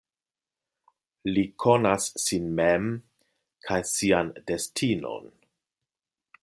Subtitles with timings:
[1.33, 2.89] Li konas sin mem
[3.67, 5.33] kaj sian destinon.